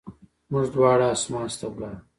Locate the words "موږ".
0.51-0.65